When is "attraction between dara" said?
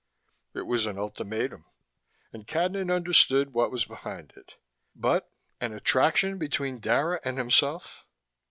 5.73-7.19